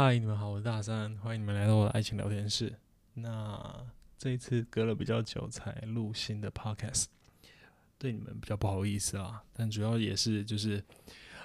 [0.00, 2.72] 嗨，你们好，我是大三，欢迎你们来到我的爱情聊天室。
[3.14, 3.84] 那
[4.16, 7.06] 这一次隔了比较久才录新的 podcast，
[7.98, 9.42] 对你们比较不好意思啊。
[9.52, 10.80] 但主要也是就是，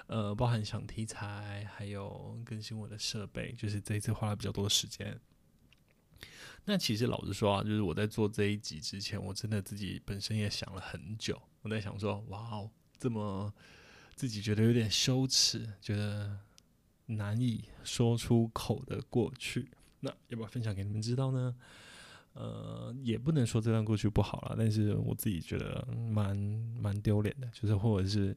[0.06, 5.18] 呃，包含想题材，还有更新我的设备，就是这一次花了比较多的时间。
[6.64, 11.42] 那其实老实说啊，就是我在做这一集之前，我真的自己本身也想了很久。
[11.62, 13.52] 我在想说，哇哦，这么
[14.14, 16.38] 自己觉得有点羞耻，觉得。
[17.06, 19.68] 难以说出口的过去，
[20.00, 21.54] 那要不要分享给你们知道呢？
[22.32, 28.36] 呃，也不能说这段过去不好了，但是我自己觉得蛮蛮丢脸的，就是或者是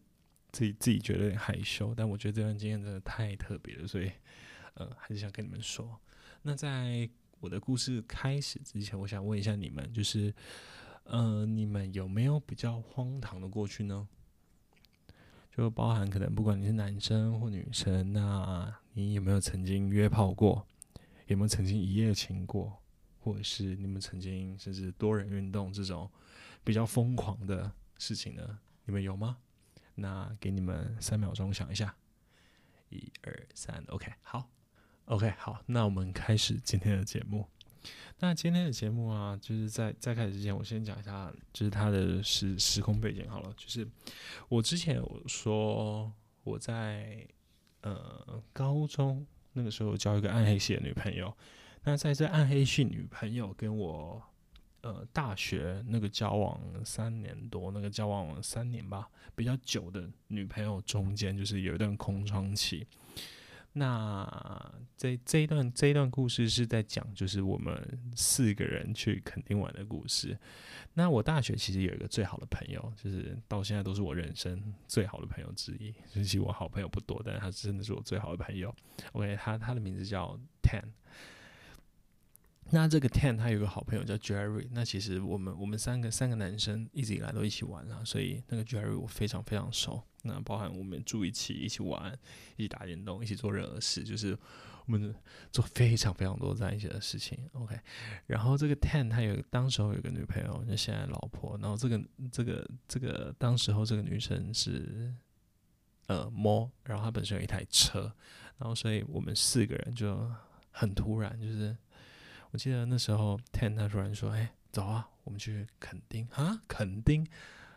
[0.51, 4.11] 自己自己觉得有点害羞，但我觉得这段经验真的太特别了，所以
[4.75, 5.99] 呃，还是想跟你们说。
[6.43, 7.09] 那在
[7.39, 10.31] 我的故事开始之前，我想问一下你们，就是
[11.05, 14.07] 呃，你们有没有比较荒唐的过去呢？
[15.57, 20.63] 就包含可能不管你是男生或女生，那你有没有曾经约炮过？
[21.25, 22.77] 有没有曾经一夜情过？
[23.19, 26.07] 或者是你们曾经甚至多人运动这种
[26.63, 28.59] 比较疯狂的事情呢？
[28.85, 29.35] 你们有吗？
[29.95, 31.95] 那给你们三秒钟想一下，
[32.89, 34.47] 一二三，OK，好
[35.05, 37.47] ，OK，好，那我们开始今天的节目。
[38.19, 43.53] 那今天的节目啊，就是在在开始之前，我先讲一下，就是它的时时空背景好了。
[43.55, 43.87] 就是
[44.49, 46.11] 我之前有说
[46.43, 47.27] 我在
[47.81, 51.31] 呃高中那个时候交一个暗黑系的女朋友，
[51.83, 54.19] 那在这暗黑系女朋友跟我
[54.81, 62.87] 呃大学那个交往三年多，那个交往三年吧，比较久的女朋友中间，就是有一段空窗期。
[63.77, 70.37] 那这这一段这一段故事是在讲，就是我们四个人去垦丁玩的故事。
[70.93, 75.93] 那我大学其实有一个最好的朋友，就是到现在都是我人生最好的朋友之一。
[76.11, 78.73] 其实我好朋友不多，但是他真的是我最好的朋友。
[79.11, 80.83] OK，他他的名字叫 Ten。
[82.71, 84.67] 那这个 Ten 他有个好朋友叫 Jerry。
[84.71, 90.03] 那其实我们我们三个三个男生一直以来都一起玩啊，所以那个 Jerry 我非常非常熟。
[90.23, 92.13] 那包含我们住一起，一起玩，
[92.57, 94.37] 一起打电动，一起做任何事，就是
[94.85, 95.15] 我们
[95.51, 97.49] 做非常非常多在一起的事情。
[97.53, 97.79] OK，
[98.25, 101.57] 然后这个 Ten 他有当时候有个女朋友，就现在老婆。
[101.61, 105.13] 然后这个这个这个当时候这个女生是
[106.07, 108.11] 呃 Mo，然后她本身有一台车，
[108.57, 110.29] 然后所以我们四个人就
[110.71, 111.75] 很突然，就是
[112.51, 117.25] 我记得那时候 Ten 他突然说：“哎，走啊，我们去垦丁啊，垦丁。”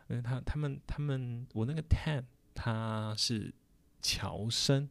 [0.08, 2.24] 因为他他们他们我那个 Ten。
[2.52, 3.54] 他是
[4.02, 4.86] 侨生，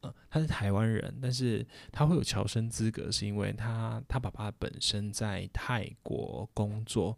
[0.00, 7.16] 呃，他是台湾人，但是他会有侨生资格，是因为他他爸爸本身在泰国工作，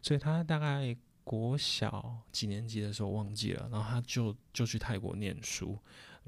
[0.00, 5.76] 所以他大概国小几年级的时候忘记了，然后他就就去泰国念书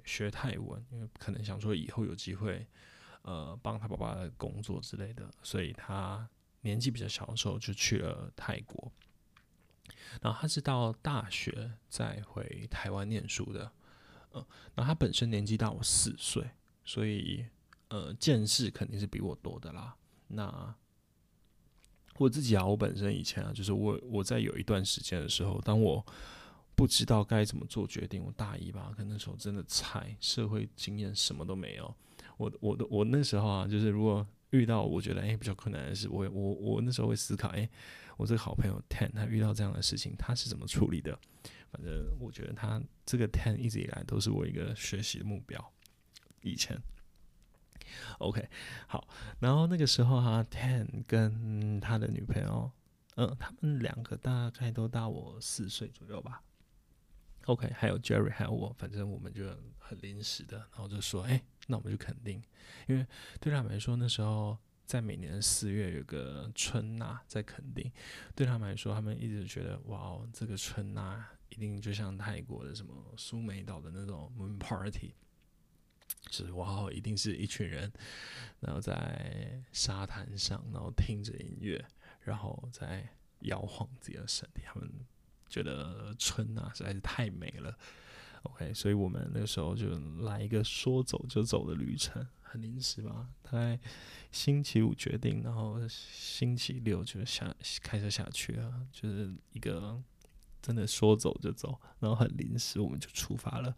[0.05, 2.67] 学泰文，因为可能想说以后有机会，
[3.23, 6.29] 呃，帮他爸爸的工作之类的，所以他
[6.63, 8.91] 年纪比较小的时候就去了泰国。
[10.21, 13.71] 然后他是到大学再回台湾念书的，
[14.33, 14.45] 嗯，
[14.75, 16.51] 然后他本身年纪大我四岁，
[16.85, 17.47] 所以
[17.89, 19.97] 呃见识肯定是比我多的啦。
[20.29, 20.75] 那
[22.17, 26.05] 我自己啊，我本身以前啊，就是我我在有一段时间的时候，当我
[26.75, 31.95] 不知道该怎么做决定，我大一吧，可能那时候真的菜，社会经验什么都没有，
[32.41, 34.27] 我我的我那时候啊，就是如果。
[34.53, 37.71] 遇到我觉得诶比较困难的事，我我我那时候会思考，诶，
[38.17, 41.17] 我这个好朋友 Ten 他遇到这样的事情，他是怎么处理的？
[41.71, 45.73] 反正我觉得他这个 Ten 一直以来都是我一个学习的目标。
[46.43, 46.77] 以前
[48.19, 48.49] ，OK，
[48.89, 49.07] 好，
[49.39, 52.73] 然后那个时候哈，Ten 跟他的女朋友，
[53.15, 56.43] 嗯，他们两个大概都大我四岁左右吧。
[57.45, 59.45] OK，还有 Jerry，还有我，反正我们就
[59.79, 61.41] 很临时的，然后就说，诶。
[61.71, 62.43] 那我们就肯定，
[62.89, 63.07] 因为
[63.41, 67.91] 对他们来说，那时候在每年的四月有个春呐，在肯定，
[68.35, 75.15] 对他们来说，他们一直觉得哇哦，这个春呐一定就像泰国的什么苏梅岛的那种 moon party，
[76.29, 77.93] 就是哇哦，一定是一群人，
[78.61, 81.85] 然后在沙滩上，然后听着音乐，
[82.21, 83.09] 然后在
[83.41, 84.91] 摇晃自己的身体，他们
[85.49, 87.79] 觉得春呐实在是太美了。
[88.43, 89.87] OK，所以我们那个时候就
[90.21, 93.29] 来一个说走就走的旅程，很临时吧？
[93.43, 93.79] 大概
[94.33, 100.01] 星期五决定，然后星期六就下开车下去了，就是一个
[100.63, 103.75] 真的说走就走，然后很临时我们就出发了。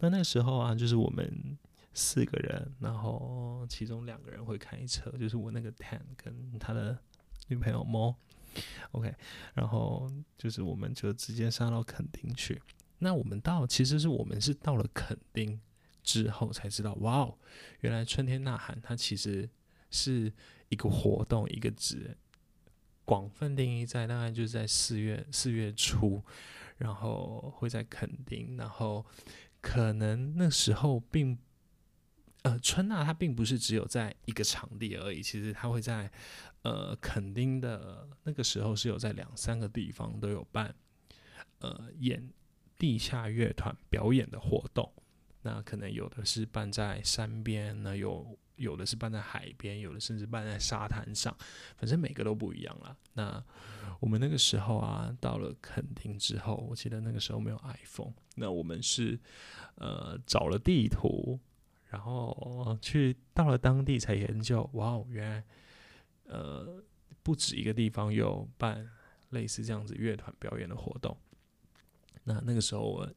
[0.00, 1.58] 那那时候啊，就是我们
[1.94, 6.98] 四个人，然后其中两个人会开车，就是我那个 Ten 跟他的
[7.48, 8.16] 女朋友 Mo。
[8.92, 9.14] OK，
[9.54, 12.60] 然后就是我们就直接杀到垦丁去。
[12.98, 15.60] 那我们到，其实是我们是到了垦丁
[16.02, 17.38] 之后才知道，哇哦，
[17.80, 19.48] 原来春天呐喊它其实
[19.90, 20.32] 是
[20.68, 22.16] 一个活动，一个指
[23.04, 26.22] 广泛定义在大概就是在四月四月初，
[26.76, 29.04] 然后会在垦丁，然后
[29.60, 31.38] 可能那时候并
[32.42, 36.10] 呃春呐它并不是只有在一个场地而已，其实它会在
[36.62, 40.74] 呃垦丁的那个时候是有在两三个地方都有办
[41.60, 42.28] 呃演
[42.78, 44.90] 地下乐团表演的活动。
[45.42, 51.34] 那可能有的是办在山边，那有有的是办在海边，有的甚至办在沙滩上，
[51.76, 52.96] 反正每个都不一样啦。
[53.14, 53.42] 那
[54.00, 59.18] 我们那个时候啊，到了垦丁之后，我记得那个时候没有 iPhone，那我们是
[59.76, 61.38] 呃找了地图，
[61.88, 65.44] 然后去到了当地才研究，哇哦，原来
[66.24, 66.82] 呃
[67.22, 68.90] 不止一个地方有办
[69.30, 71.16] 类似这样子乐团表演的活动。
[72.28, 73.10] 那那个时候我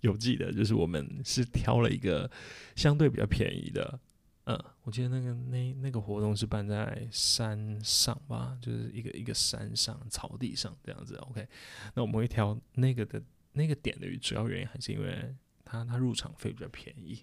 [0.00, 2.30] 有记得，就是我们是挑了一个
[2.74, 4.00] 相对比较便宜的，
[4.44, 11.16] 嗯，我记得那个那那个活动是办在山上吧，就是一个一个山上草地上这样子。
[11.16, 11.46] OK，
[11.94, 13.22] 那我们会挑那个的
[13.52, 15.34] 那个点的主要原因还是因为
[15.64, 17.22] 它它入场费比较便宜。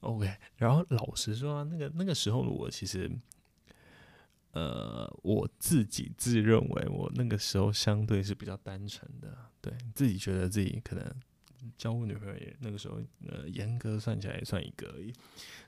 [0.00, 3.08] OK，然后老实说啊，那个那个时候我其实。
[4.52, 11.04] 呃，我自己自认为我那个时候相对是比较单纯的，对自己觉得自己可能
[11.78, 15.12] 交过女朋友也那个时候，呃，严格算起来也算一个而已，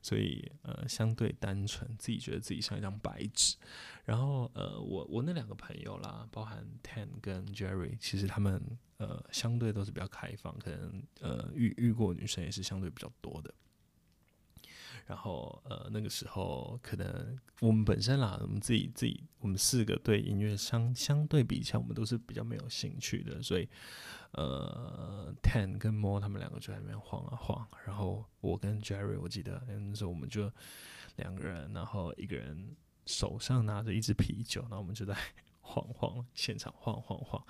[0.03, 3.57] 所以呃，相对单纯，自己觉得自己像一张白纸。
[4.05, 8.61] 然后呃，我我那两个朋友啦，包含 Ten 跟 Jerry，其实他们
[8.99, 13.55] 呃相对都是比较开放，可能呃遇遇过女生也是相对比较多的。
[15.07, 23.69] 然后，呃，那个时候可能我们本身啦，我们自己自己，我们四个对音乐相相对比起来，我们都是比较没有兴趣的，所以，
[24.33, 30.51] 呃，Ten 跟 Mo 他们两个就在那边晃啊晃，然后我跟 Jerry，我记得那时候我们就
[31.17, 32.75] 两个人，然后一个人
[33.05, 35.15] 手上拿着一支啤酒，然后我们就在
[35.61, 37.45] 晃晃，现场晃晃晃，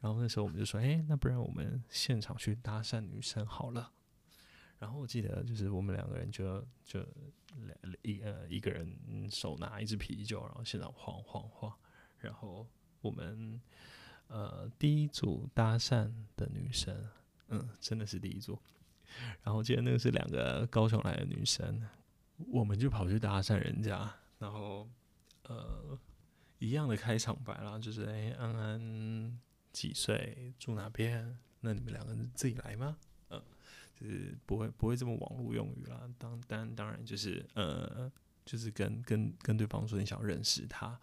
[0.00, 3.92] 然后那时候我们就说，哎，那不然我们现场去搭讪女生好了。
[4.78, 7.00] 然后我记得就是我们两个人就就
[7.66, 11.72] 两一呃一个人手拿一支啤酒，然后现场晃晃晃。
[12.18, 12.66] 然后
[13.00, 13.60] 我们
[14.28, 17.08] 呃第一组搭讪的女生，
[17.48, 18.58] 嗯，真的是第一组。
[19.42, 21.82] 然后我记得那个是两个高雄来的女生，
[22.48, 24.88] 我们就跑去搭讪人家，然后
[25.44, 25.98] 呃
[26.58, 29.40] 一样的开场白啦，就是哎安安
[29.72, 31.38] 几岁住哪边？
[31.60, 32.96] 那你们两个人自己来吗？
[34.06, 38.10] 是不会不会这么网络用语啦，当当当然就是呃，
[38.44, 40.98] 就是跟跟跟对方说你想认识他，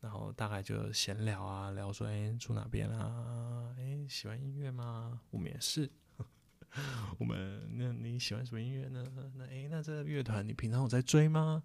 [0.00, 5.20] 然后大概就闲聊啊，聊说哎、住哪边啊，哎、喜欢音乐吗？
[5.30, 5.90] 我们也是，
[7.18, 9.04] 我们那你喜欢什么音乐呢？
[9.34, 11.62] 那哎、那这个乐团你平常有在追吗？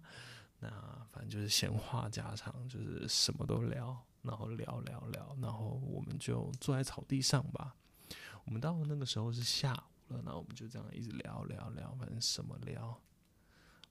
[0.60, 0.70] 那
[1.10, 7.74] 反正就是闲话家常，就是什么都聊，然后聊聊聊，然后我们就坐在草地上吧。
[8.44, 9.72] 我们到那个时候是下
[10.24, 13.00] 那我们就这样一直聊聊聊，反正什么聊，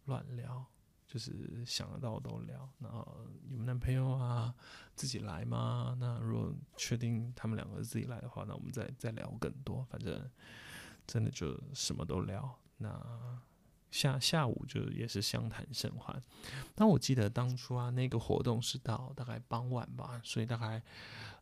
[0.05, 0.65] 乱聊，
[1.07, 2.69] 就是想得到都聊。
[2.79, 4.53] 然后你们男朋友啊，
[4.95, 5.95] 自己来吗？
[5.99, 9.83] 那如果确定他们两个自己来的话，那我们再再聊更多。
[9.85, 10.29] 反正
[11.07, 12.59] 真的就什么都聊。
[12.77, 12.89] 那
[13.91, 16.23] 下下午就也是相谈甚欢。
[16.73, 20.81] 但我记得当初啊，那个活动是到大概傍晚吧，所以大概。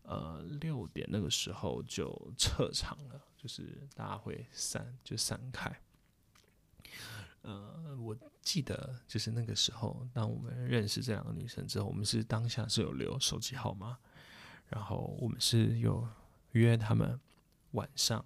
[0.03, 5.71] 呃，六点那个时候就撤场了，就是大家会散，就散开。
[7.43, 13.99] 呃，我记得就是那个时候，当我们认识这两个女生之后，我们是当下是有留手机号码，
[14.69, 16.07] 然后我们是有
[16.53, 17.19] 约他们
[17.73, 18.25] 晚上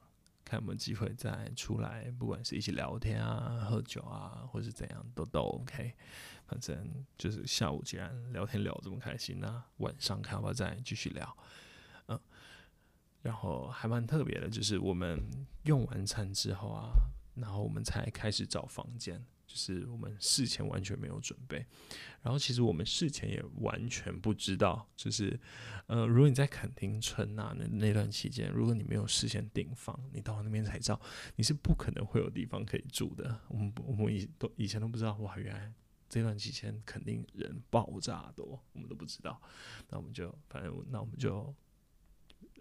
[0.53, 5.95] 看有没有机会再出来，不管是一起聊天啊、喝酒啊，或是怎样都都 OK。
[6.45, 11.37] 反正就是下午既然聊天聊这么开心，那晚上看要不要再继续聊。
[12.07, 12.19] 嗯，
[13.23, 15.19] 然后还蛮特别的，就是我们
[15.63, 16.91] 用完餐之后啊，
[17.33, 21.63] 然后我们才开始找房间，就是我们事前完全没有准备。
[22.23, 25.39] 然后其实我们事前也完全不知道，就是
[25.85, 30.99] 呃，如果你在垦丁村呐那那段期间，如果你没有事先订房，你到了那边才知道，
[31.35, 33.39] 你是不可能会有地方可以住的。
[33.47, 35.71] 我们我们以都以前都不知道，哇，原来
[36.09, 39.39] 这段期间肯定人爆炸多，我们都不知道。
[39.89, 41.53] 那我们就反正那我们就。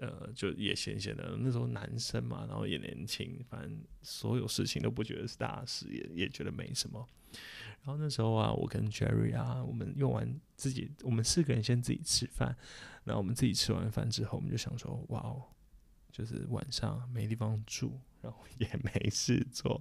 [0.02, 7.06] 呃，就也闲闲的，那时候男生嘛，然后也年轻，反正所有事情都不觉得是大事，也也觉得没什么。
[7.84, 12.56] 然后那时候啊，我跟 Jerry 啊，我们用完自己，我们四个人先自己吃饭，
[13.04, 15.44] 然后我们自己吃完饭之后，我们就想说，哇哦，
[16.10, 19.80] 就是晚上没地方住，然后 也没事做，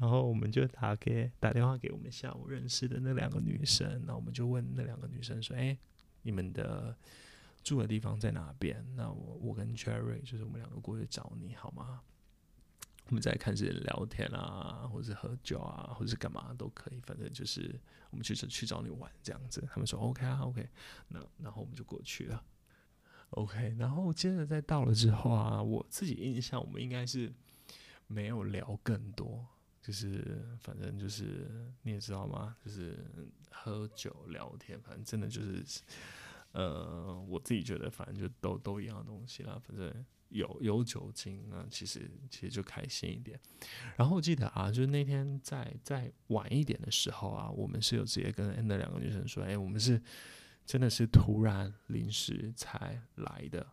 [0.00, 5.78] 然后我们就打给打电话给我们下午认识的那两个女生，然后我们就问那两个女生说：“哎，
[6.22, 6.96] 你们的
[7.68, 8.84] 住的地方在哪边？
[8.96, 12.00] 那我我跟 Cherry 就是我们两个过去找你好吗？
[13.08, 17.78] 我们再开始聊天啊，或者是喝酒啊，或者是干嘛都可以，反正就是
[18.10, 20.68] 我们去去找你玩这样子。”他们说：“OK 啊，OK。”
[21.08, 22.42] 那然后我们就过去了。
[23.30, 27.32] OK，然后接着再到了之后啊，我自己印象我们应该是。
[28.10, 29.46] 没有聊更多，
[29.82, 31.46] 就是反正就是
[31.82, 32.56] 你也知道吗？
[32.64, 33.04] 就是
[33.50, 35.62] 喝酒聊天，反正真的就是，
[36.52, 39.60] 呃，我自己觉得反正就都都一样的东西啦。
[39.66, 43.38] 反正有有酒精啊，其实其实就开心一点。
[43.96, 50.00] 然后我记得啊，就是那天在在晚一点的时候啊，我们是有直接跟那两个女生说，哎，我们是
[50.66, 53.66] 真的是突然临时才来的，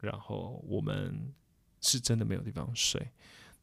[0.00, 1.32] 然后我们
[1.80, 3.10] 是真的没有地方睡。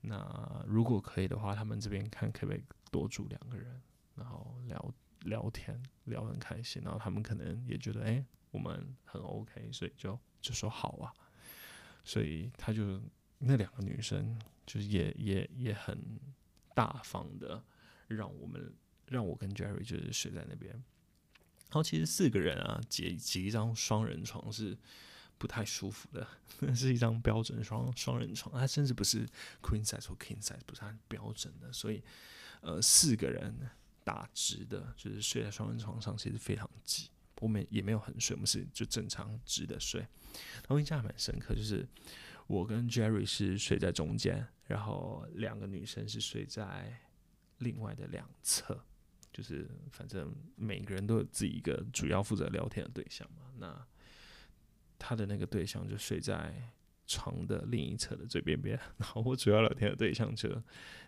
[0.02, 3.82] 那如果可以的话，他们这边看可不可以多住两个人，
[4.16, 6.82] 然后聊聊天，聊很开心。
[6.84, 11.12] 然后他们可能也觉得，哎、我们很 OK，所以就就说好啊。
[12.06, 13.02] 所以他就
[13.40, 16.18] 那两个女生就是也也也很
[16.74, 17.62] 大方的
[18.08, 18.74] 让我们
[19.08, 20.72] 让我跟 Jerry 就是睡在那边。
[20.72, 24.78] 然后其实四个人啊，挤挤一张双人床是。
[25.36, 26.26] 不太舒服的，
[26.60, 29.28] 那是一张标准双双人床，它甚至不是
[29.62, 32.02] queen size 或 king size，不是很标准的，所以
[32.62, 33.54] 呃四个人
[34.06, 37.10] 打直的，就是睡在双人床上，其实非常挤。
[37.44, 40.00] 我们也没有很睡，我们是就正常直的睡。
[40.00, 41.86] 然后印象还蛮深刻，就是
[42.48, 46.98] 我跟 Jerry 是睡在中间，然后两个女生是睡在
[47.58, 48.82] 另外的两侧，
[49.34, 53.52] 就是反正每个人都有自己一个主要负责聊天的对象嘛。
[53.58, 53.88] 那
[54.98, 56.72] 他的那个对象就睡在
[57.06, 60.64] 床的另一侧的最边边，然后我主要聊天的对象就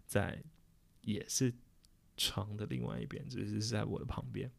[0.05, 0.43] 在
[0.99, 1.53] 也是
[2.17, 4.51] 床的另外一边，只是是在我的旁边。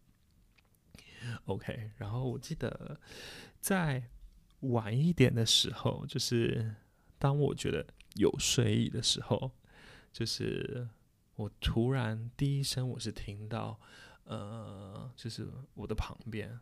[1.44, 3.00] OK，然后我记得
[3.60, 4.02] 在
[4.60, 6.74] 晚一点的时候，就是
[7.18, 9.50] 当我觉得有睡意的时候，
[10.12, 10.88] 就是
[11.34, 13.80] 我突然第一声我是听到，
[14.24, 16.58] 呃，就是我的旁边，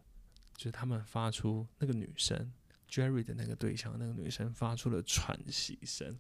[0.57, 2.53] 就是他们发出那个女生。
[2.87, 6.17] Jerry 的那个对象，那个女生发出了喘息声，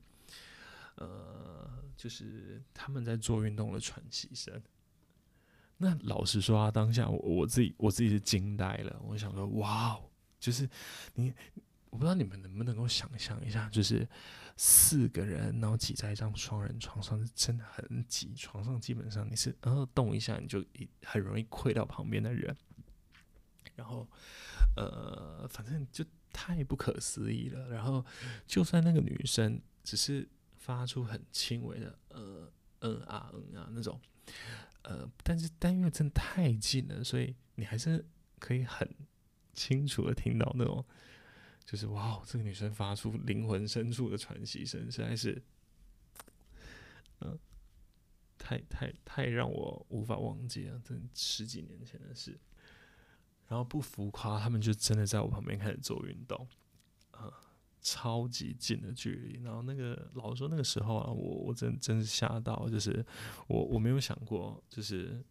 [0.96, 4.60] 呃，就是他们在做运动的喘息声。
[5.76, 9.00] 那老实说啊，当下我我自己我自己是惊呆了。
[9.04, 9.98] 我想说，哇，
[10.38, 10.68] 就是
[11.14, 11.32] 你，
[11.90, 14.08] 我不知道你们能不能够想象一下，就是
[14.56, 18.32] 四个人然后挤在一张双人床上，是真的很挤。
[18.34, 20.64] 床上基本上你是呃动一下，你就
[21.02, 22.56] 很容易窥到旁边的人。
[23.74, 24.08] 然后，
[24.76, 26.04] 呃，反正就。
[26.36, 27.68] 太不可思议了。
[27.68, 28.04] 然后，
[28.44, 32.50] 就算那个女生只是发出很轻微的呃
[32.80, 34.00] 嗯啊嗯啊那种，
[34.84, 38.04] 呃，但是但因为真的太近了，所以你还是
[38.38, 38.88] 可以很
[39.52, 40.84] 清楚的听到那种，
[41.64, 45.42] 就是哇，这个女生发出灵魂深处的喘息声，实在是，
[47.20, 47.38] 嗯、
[48.38, 52.38] 太太太让我无法忘记了，真十几年前的事。
[53.46, 56.48] 然后不浮夸，他们就真的在我旁边开始做运动，
[57.12, 57.32] 呃，
[57.84, 59.42] 超级近的距离。
[59.42, 63.04] 然后那个老实说，那个时候啊，我我真真是吓到，就是
[63.46, 65.22] 我我没有想过，就是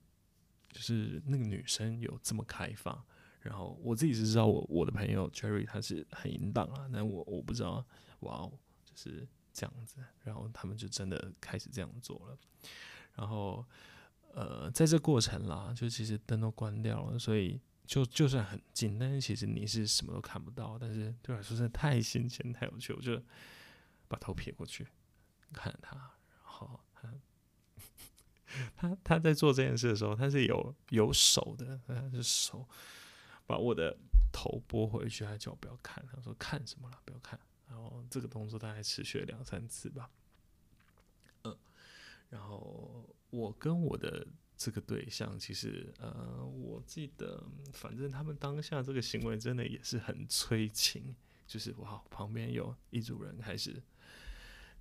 [0.72, 3.04] 就是那个女生有这么开放。
[3.42, 7.84] 然后我自己是知道我，我的朋友 Jerry 他是很淫荡啊，但我我不知道，
[8.20, 8.54] 哇哦，
[8.86, 9.98] 就是这样子。
[10.24, 12.38] 然后他们就真的开始这样做了。
[13.16, 13.66] 然后
[14.34, 17.60] 呃，在这过程啦，就其实灯都关掉了，所以。
[17.86, 20.78] 就就算很近，但是其实你是什么都看不到。
[20.80, 23.22] 但是对我来说真的太新鲜、太有趣，我就
[24.08, 24.88] 把头撇过去
[25.52, 25.96] 看他。
[25.98, 27.14] 然后 他
[28.76, 32.68] 他他在做这件事的时候，他是有有手的，他是手
[33.46, 33.98] 把我的
[34.32, 36.04] 头拨回去，他叫我不要看。
[36.08, 36.98] 他说看什么了？
[37.04, 37.40] 不要看。
[37.68, 40.10] 然后这个动作大概持续了两三次吧。
[41.44, 41.58] 嗯，
[42.30, 44.26] 然后我跟我的。
[44.64, 47.44] 这个对象其实，呃，我记得，
[47.74, 51.14] 反正他们当下这个行为真的也是很催情，
[51.46, 53.84] 就是哇，旁边有一组人开始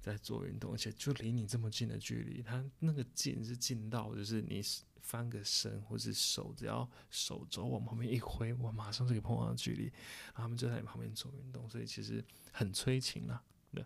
[0.01, 4.63] 在做运动，而且就离你这么近的距离，他那个近是近到，就是你
[5.01, 9.91] 翻个身或是手，只要手肘往旁边一挥，我马上就可以碰到距离，
[10.33, 13.43] 他们就在你旁边做运动，所以其实很催情啊，
[13.75, 13.85] 对。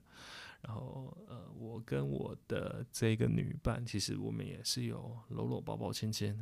[0.66, 6.36] 然后，呃，我跟我的这个女伴，其实我们也是有搂搂抱抱亲亲，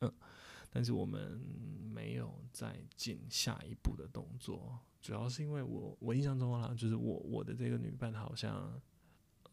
[0.00, 0.12] 嗯，
[0.70, 1.40] 但是我们
[1.90, 8.78] 没有再进下一步的动作，主要是因为我我印象中啊，就是我我的这个女伴，好像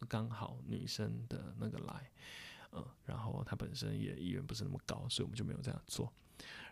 [0.06, 2.10] 刚好女生的那个来，
[2.72, 6.12] 嗯，然后她本身也意愿不是那么高，所以我们就没有这样做。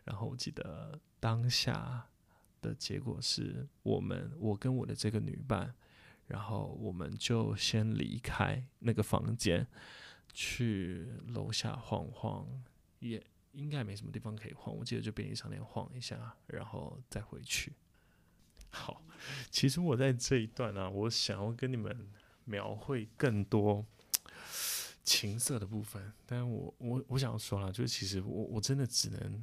[0.04, 2.06] 然后我记得当下
[2.60, 5.74] 的结果是我们，我跟我的这个女伴，
[6.28, 9.66] 然后我们就先离开那个房间，
[10.32, 12.47] 去楼下晃晃，
[13.00, 14.76] 也应该没什么地方可以晃。
[14.76, 17.73] 我记得就便利商店晃一下，然后再回去。
[18.70, 19.02] 好，
[19.50, 22.08] 其实我在这一段呢、我想要跟你们
[22.44, 23.85] 描绘更多
[25.02, 29.42] 情色的部分，但我我我想说了，就是其实我我真的只能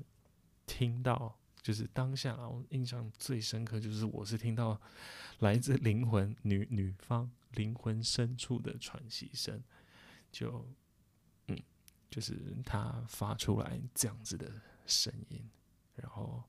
[0.68, 4.80] 听到，就是当下我印象最深刻，就是我是听到
[5.40, 9.60] 来自灵魂女女方灵魂深处的喘息声，
[10.32, 10.64] 就
[11.48, 11.58] 嗯，
[12.08, 15.50] 就是她发出来这样子的声音，
[15.96, 16.44] 然后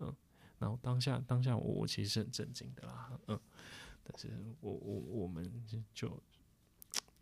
[0.00, 0.14] 嗯。
[0.58, 3.40] 然后当下当下我我其实是很震惊的啦，嗯，
[4.02, 4.28] 但是
[4.60, 5.50] 我我我们
[5.94, 6.22] 就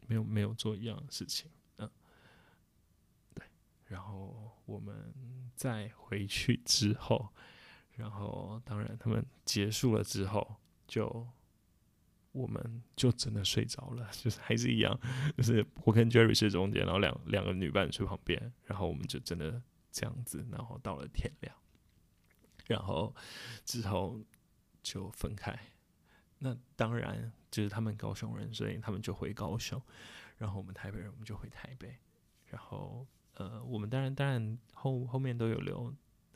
[0.08, 1.88] 没有没有做一样的事情，嗯，
[3.32, 3.46] 对，
[3.84, 5.14] 然后我们
[5.58, 7.28] 再回去之后，
[7.96, 10.54] 然后当然他们结束了之后，
[10.86, 11.26] 就
[12.30, 14.96] 我们就真的睡着了， 就是还是一样，
[15.36, 19.60] 就是我跟 Jerry 睡中间，然后两两个女伴睡旁边，然后我们就真的
[19.90, 21.52] 这样子，然后到了天亮。
[22.68, 23.12] 然后
[23.64, 24.22] 之后
[24.80, 25.58] 就分开，
[26.38, 29.82] 那当然就是他们高雄人，所以他们就回高雄，
[30.36, 31.98] 然后我们台北人我们就回台北，
[32.46, 33.04] 然后
[33.38, 35.92] 呃，我们当然当然后后面都有留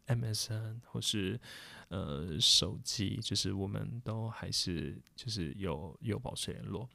[0.06, 1.40] MSN 或是
[1.88, 6.88] 呃手机，就是我们都还是就是有有保持联络。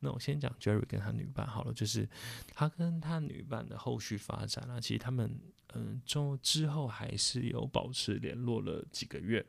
[0.00, 2.08] 那我先讲 Jerry 跟他女伴好了，就是
[2.54, 5.38] 他跟他女伴的后续发展啊，其实他们。
[5.76, 9.44] 嗯，就之后还是有保持联络了几个月。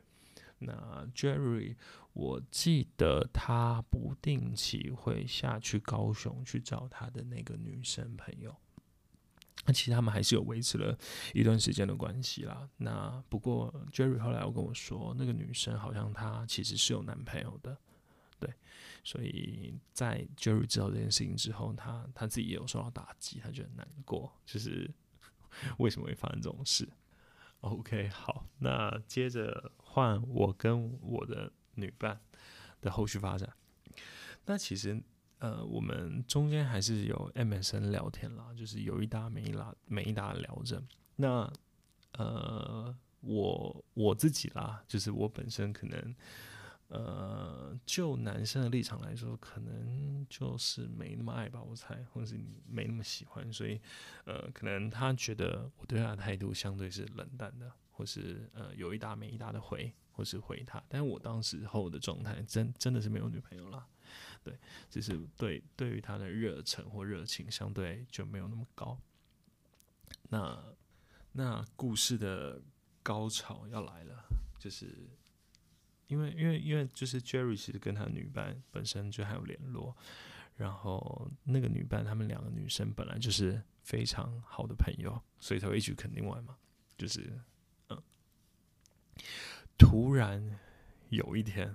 [0.58, 1.76] 那 Jerry，
[2.14, 8.56] 我记得他不定期会下去高雄去找他的那个女生朋友。
[9.66, 10.96] 那其实他们还是有维持了
[11.34, 12.66] 一段时间的关系啦。
[12.78, 17.76] 那不过 Jerry 后来又跟我说，那个女生好像她其实是有男朋友的。
[18.38, 18.52] 对，
[19.04, 24.90] 所以在 Jerry 知道这件事情之后，他他自己也有受到打击，他觉得难过，就是。
[25.78, 26.86] 为什么会发生这种事
[27.60, 32.20] ？OK，好，那接着换我跟我的女伴
[32.82, 33.50] 的后续发展。
[34.44, 35.02] 那其实
[35.38, 40.82] 呃，我们中间还是有 MSN 聊天啦，就是有一搭没一搭，没一搭聊着。
[41.16, 41.52] 那
[42.12, 46.14] 呃，我我自己啦，就是我本身可能。
[46.88, 53.80] 呃，就男生的立场来说，可能就是没那么爱吧，我猜，或者是你没那么喜欢，所以，
[54.24, 60.80] 呃，可能他觉得我对他的态度相对是冷淡的，或是呃有一搭没一搭的回，或是回他。
[60.88, 63.84] 但是我当时候的状态，真真的是没有女朋友啦，
[64.46, 68.96] 对，只是对对于他的热忱或热情，相对就没有那么高。
[70.28, 70.62] 那
[71.32, 72.62] 那故事的
[73.02, 74.24] 高潮要来了，
[74.58, 75.08] 就是。
[76.08, 79.96] 因为，因为，因为就是 Jerry 其实跟他女伴本身就还有联络，
[80.54, 86.56] 然后那个女伴他们两个女生本来就是非常好的朋友，所以才会一举肯定完嘛。
[86.96, 87.36] 就是，
[87.88, 88.00] 嗯，
[89.76, 90.60] 突然
[91.08, 91.74] 有一天，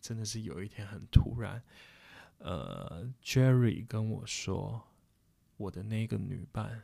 [0.00, 1.62] 真的是有一天很突然，
[2.38, 4.88] 呃，Jerry 跟我说，
[5.56, 6.82] 我的那个女伴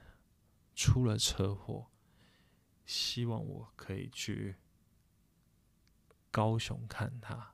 [0.75, 1.89] 出了车祸，
[2.85, 4.57] 希望我可以去。
[6.35, 7.53] 高雄看他，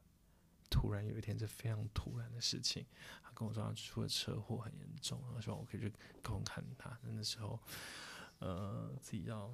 [0.71, 2.87] 突然有一天，这非常突然的事情，
[3.25, 6.97] 他跟我说他出了车祸，很严重，然后希望我可以去高雄看他。
[7.03, 7.61] 那时候，
[8.39, 9.53] 呃，自己要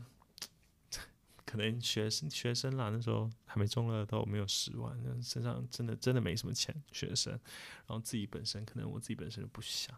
[1.54, 9.96] 可能学生学生啦，那时候还没中乐透，没有十万，身上真的真的没什么钱，学生，然后自己本身可能我自己本身就不想，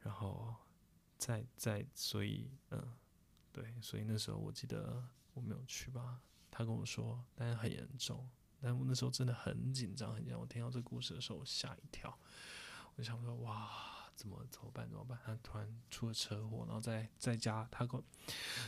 [0.00, 0.54] 然后
[1.18, 2.82] 再再所以嗯、
[3.52, 8.26] 对，所以那时候我记得我没有去吧，他跟我说，但是很严重。
[8.62, 10.40] 但我那时候真的很紧张，很紧张。
[10.40, 12.18] 我听到这故事的时候，我吓一跳。
[12.96, 13.68] 我就想说，哇，
[14.18, 14.88] 怎么怎么办？
[14.90, 15.16] 怎么办？
[15.24, 18.02] 他突然出了车祸，然后在在家，他跟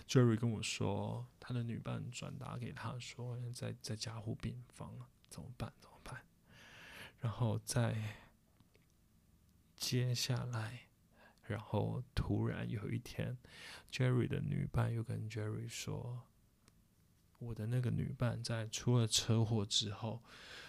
[0.06, 4.96] Jerry 跟我说，他的女伴转达给他说，在在加护病房，
[5.28, 5.72] 怎么办？
[5.80, 6.24] 怎么办？
[7.18, 8.16] 然后在
[9.76, 10.86] 接下来，
[11.42, 13.36] 然后突然有一天
[13.90, 16.22] ，Jerry 的女伴又跟 Jerry 说。
[17.40, 20.22] 我的那个女伴在出了车祸之后，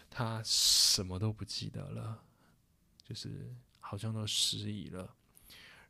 [0.10, 2.24] 她什么都不记得了，
[3.04, 3.54] 就是
[3.92, 5.18] 好像都失忆了。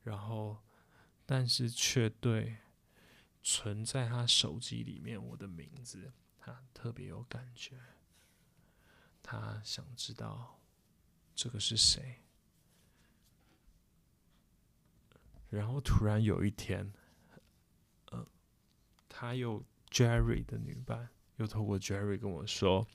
[0.01, 0.57] 然后，
[1.23, 2.57] 但是却对
[3.43, 7.79] 存在他手机里面我的名字，他特别有感觉。
[9.21, 10.59] 他想知道
[11.35, 12.23] 这个是谁。
[15.51, 16.91] 然后突然有一天，
[18.05, 18.25] 呃，
[19.07, 22.87] 他又 Jerry 的女伴又透过 Jerry 跟我说，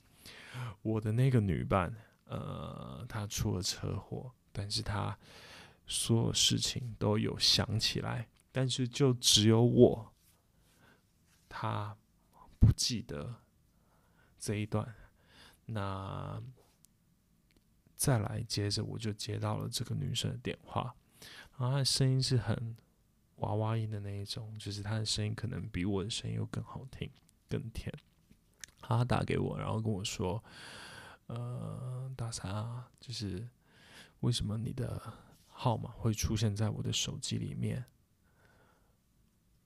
[0.81, 5.17] 我的那个女伴，呃，她出了车祸，但是她
[5.85, 10.13] 所有事情都有想起来，但是就只有我，
[11.47, 11.95] 她
[12.59, 13.35] 不记得
[14.37, 14.95] 这一段。
[15.65, 16.41] 那
[17.95, 20.95] 再来接着，我就接到了这个女生的电话。
[21.57, 22.77] 然后她的声音是很
[23.37, 27.09] 娃娃音的那一种，就是她的声音可能比我的声音又更好听、
[27.49, 27.93] 更甜。
[28.79, 30.41] 她打给我，然后跟我说
[31.27, 33.45] ：“呃，大三啊，就是
[34.21, 35.13] 为什么你的
[35.47, 37.85] 号码会出现在我的手机里面？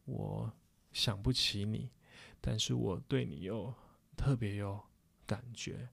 [0.05, 0.53] 我
[0.91, 1.91] 想不起你，
[2.39, 3.73] 但是我对你又
[4.15, 4.81] 特别有
[5.25, 5.89] 感觉。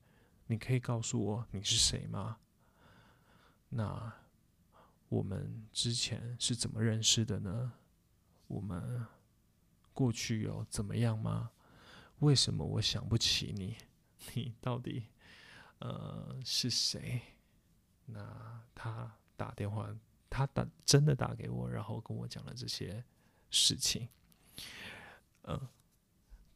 [0.46, 2.38] 你可以告诉我你是谁吗？”
[3.70, 4.12] 那。
[5.10, 7.72] 我们之前是怎么认识的呢？
[8.46, 9.06] 我们
[9.94, 11.50] 过去有怎么样吗？
[12.18, 13.78] 为什么我想不起你？
[14.34, 15.06] 你到底
[15.78, 17.22] 呃是谁？
[18.08, 19.88] 那他打电话，
[20.28, 23.04] 他打真的打给我，然后跟我讲了这些
[23.50, 24.08] 事情。
[25.42, 25.68] 嗯，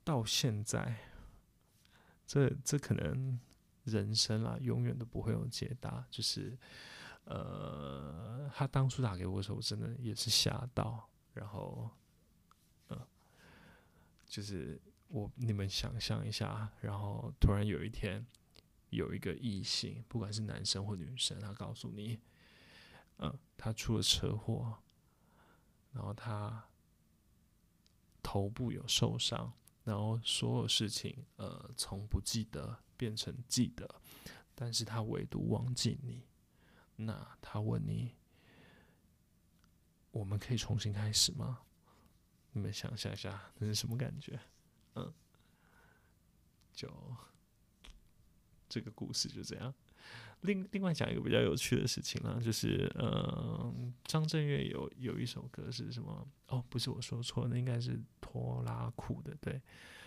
[0.04, 0.96] 到现在，
[2.26, 3.38] 这这可能
[3.84, 6.58] 人生啊，永远都不会有解答，就是。
[7.24, 11.08] 呃，他当初打给我的时候，我真的也是吓到。
[11.32, 11.88] 然后，
[12.88, 13.06] 呃，
[14.26, 18.26] 就是我你们想象一下，然后突然有一天，
[18.92, 22.20] 有一个异性，不管是男生或女生，他告诉你，
[23.16, 24.78] 嗯，他出了车祸，
[25.92, 26.68] 然后他
[28.22, 29.50] 头部有受伤，
[29.82, 34.02] 然后所有事情，呃，从不记得变成记得，
[34.54, 36.26] 但是他唯独忘记你。
[36.96, 38.14] 那他问你
[40.12, 41.62] ：“我们可以重新开始吗？”
[42.52, 44.38] 你们想象一下，那是什么感觉？
[44.96, 45.10] 嗯，
[46.74, 46.92] 就
[48.72, 49.74] 这个故事就这样。
[50.40, 56.26] 另另外讲一个比较有趣的事情啦，就是嗯，张震岳有有一首歌是什么？
[56.48, 59.60] 哦，不是我说错，那应该是拖拉库的，对。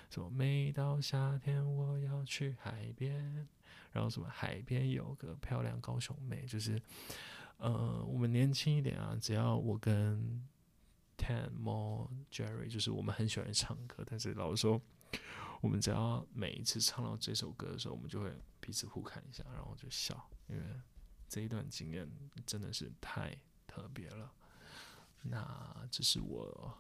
[0.10, 0.30] 什么？
[0.30, 3.48] 每到夏天，我要去海边。
[3.92, 4.28] 然后什么？
[4.28, 6.82] 海边有个漂亮高雄妹，就是，
[7.58, 10.44] 呃，我们年轻一点啊，只要我跟
[11.18, 14.82] Ten More Jerry，就是我们很喜欢唱歌，但是老实说，
[15.62, 20.64] 我们只要每一次唱到这首歌的时候，我们就会彼此互看一下，然后就笑，因为
[21.28, 22.10] 这一段经验
[22.46, 24.32] 真的是太特别了。
[25.24, 26.78] 那这是我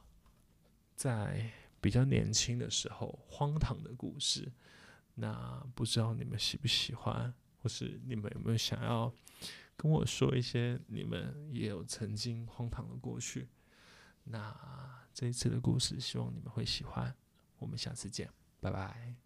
[0.96, 4.52] 在比较年轻的时候荒唐的故事。
[5.16, 9.12] 那不知道你们喜不喜欢，或是你们有没有想要
[9.78, 13.48] 跟我说一些你们也有曾经荒唐的过去？
[14.26, 17.16] 那这一次的故事，希望你们会喜欢。
[17.58, 18.30] 我们下次见，
[18.66, 19.25] 拜拜。